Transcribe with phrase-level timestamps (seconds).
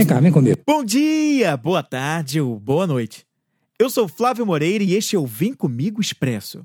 [0.00, 0.58] Vem cá, vem comigo.
[0.66, 3.26] Bom dia, boa tarde ou boa noite.
[3.78, 6.64] Eu sou Flávio Moreira e este é o Vem Comigo Expresso.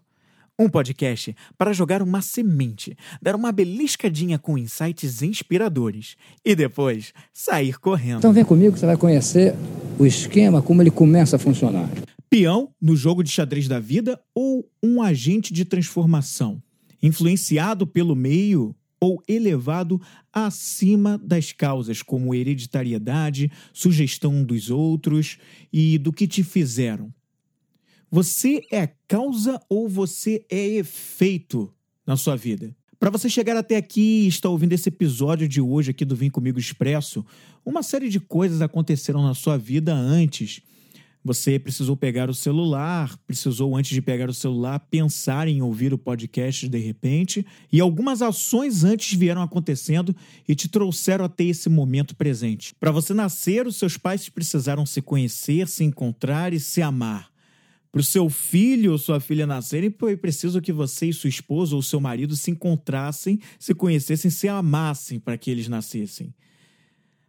[0.57, 7.77] Um podcast para jogar uma semente, dar uma beliscadinha com insights inspiradores e depois sair
[7.77, 8.19] correndo.
[8.19, 9.53] Então vem comigo que você vai conhecer
[9.99, 11.89] o esquema, como ele começa a funcionar.
[12.29, 16.63] Peão no jogo de xadrez da vida ou um agente de transformação?
[17.03, 20.01] Influenciado pelo meio ou elevado
[20.31, 25.37] acima das causas, como hereditariedade, sugestão dos outros
[25.71, 27.13] e do que te fizeram.
[28.09, 31.73] Você é causa ou você é efeito
[32.05, 32.75] na sua vida?
[32.97, 36.29] Para você chegar até aqui e estar ouvindo esse episódio de hoje aqui do Vem
[36.29, 37.25] Comigo Expresso,
[37.65, 40.61] uma série de coisas aconteceram na sua vida antes
[41.25, 45.97] você precisou pegar o celular, precisou, antes de pegar o celular, pensar em ouvir o
[45.97, 50.15] podcast de repente, e algumas ações antes vieram acontecendo
[50.47, 52.75] e te trouxeram até esse momento presente.
[52.79, 57.33] Para você nascer, os seus pais precisaram se conhecer, se encontrar e se amar.
[57.91, 61.75] Para o seu filho ou sua filha nascerem, foi preciso que você e sua esposa
[61.75, 66.35] ou seu marido se encontrassem, se conhecessem, se amassem para que eles nascessem.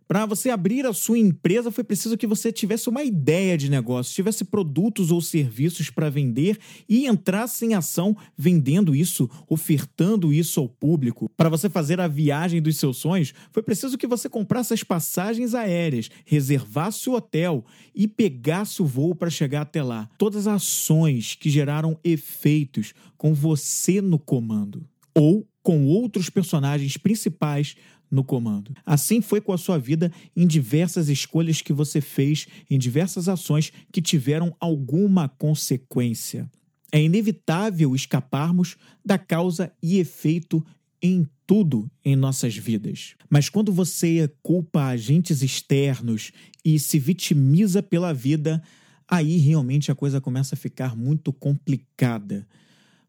[0.08, 4.14] Para você abrir a sua empresa, foi preciso que você tivesse uma ideia de negócio,
[4.14, 10.68] tivesse produtos ou serviços para vender e entrasse em ação vendendo isso, ofertando isso ao
[10.68, 11.28] público.
[11.36, 15.54] Para você fazer a viagem dos seus sonhos, foi preciso que você comprasse as passagens
[15.54, 20.08] aéreas, reservasse o hotel e pegasse o voo para chegar até lá.
[20.16, 27.74] Todas as ações que geraram efeitos com você no comando ou com outros personagens principais
[28.16, 28.74] no comando.
[28.84, 33.70] Assim foi com a sua vida em diversas escolhas que você fez, em diversas ações
[33.92, 36.50] que tiveram alguma consequência.
[36.90, 40.64] É inevitável escaparmos da causa e efeito
[41.02, 43.14] em tudo em nossas vidas.
[43.28, 46.32] Mas quando você culpa agentes externos
[46.64, 48.62] e se vitimiza pela vida,
[49.06, 52.48] aí realmente a coisa começa a ficar muito complicada.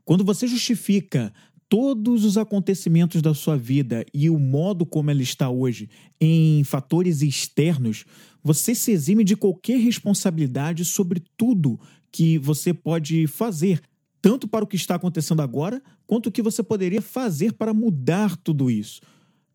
[0.04, 1.34] Quando você justifica
[1.70, 5.90] todos os acontecimentos da sua vida e o modo como ela está hoje
[6.20, 8.06] em fatores externos,
[8.44, 11.80] você se exime de qualquer responsabilidade sobre tudo
[12.12, 13.82] que você pode fazer,
[14.22, 18.38] tanto para o que está acontecendo agora, quanto o que você poderia fazer para mudar
[18.38, 19.02] tudo isso.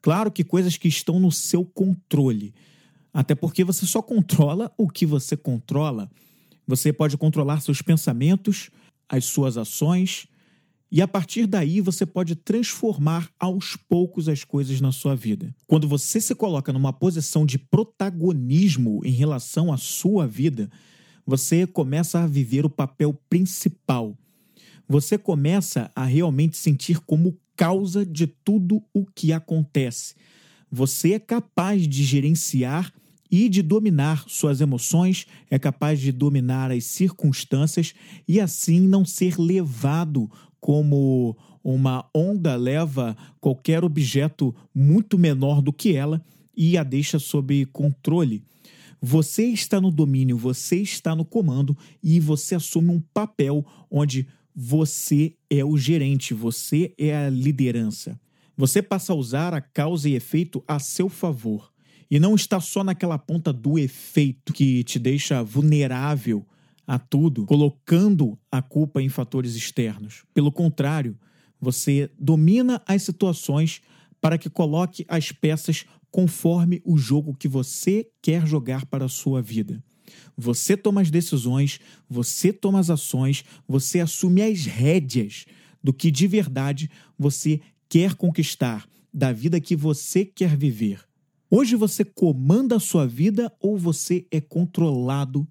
[0.02, 2.52] Claro que coisas que estão no seu controle.
[3.14, 6.10] Até porque você só controla o que você controla.
[6.66, 8.70] Você pode controlar seus pensamentos,
[9.08, 10.26] as suas ações,
[10.94, 15.54] e a partir daí você pode transformar aos poucos as coisas na sua vida.
[15.66, 20.70] Quando você se coloca numa posição de protagonismo em relação à sua vida,
[21.24, 24.14] você começa a viver o papel principal.
[24.86, 30.14] Você começa a realmente sentir como causa de tudo o que acontece.
[30.70, 32.92] Você é capaz de gerenciar
[33.30, 37.94] e de dominar suas emoções, é capaz de dominar as circunstâncias
[38.28, 40.30] e assim não ser levado
[40.62, 46.24] como uma onda leva qualquer objeto muito menor do que ela
[46.56, 48.44] e a deixa sob controle.
[49.00, 55.34] Você está no domínio, você está no comando e você assume um papel onde você
[55.50, 58.18] é o gerente, você é a liderança.
[58.56, 61.72] Você passa a usar a causa e efeito a seu favor.
[62.08, 66.46] E não está só naquela ponta do efeito que te deixa vulnerável
[66.86, 70.24] a tudo, colocando a culpa em fatores externos.
[70.34, 71.16] Pelo contrário,
[71.60, 73.80] você domina as situações
[74.20, 79.40] para que coloque as peças conforme o jogo que você quer jogar para a sua
[79.40, 79.82] vida.
[80.36, 85.46] Você toma as decisões, você toma as ações, você assume as rédeas
[85.82, 91.00] do que de verdade você quer conquistar, da vida que você quer viver.
[91.50, 95.46] Hoje você comanda a sua vida ou você é controlado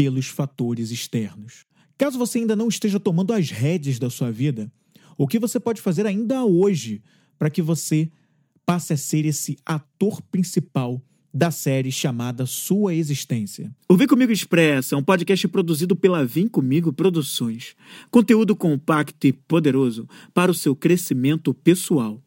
[0.00, 1.66] pelos fatores externos.
[1.98, 4.72] Caso você ainda não esteja tomando as rédeas da sua vida,
[5.18, 7.02] o que você pode fazer ainda hoje
[7.38, 8.10] para que você
[8.64, 11.04] passe a ser esse ator principal
[11.34, 13.70] da série chamada Sua Existência.
[13.86, 17.76] O Vem Comigo Expressa é um podcast produzido pela Vem Comigo Produções.
[18.10, 22.22] Conteúdo compacto e poderoso para o seu crescimento pessoal.